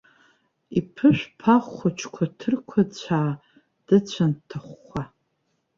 [0.79, 3.31] Иԥышә ԥахә хәыҷқәа ҭырқәацәаа,
[3.85, 5.03] дыцәан дҭахәхәа.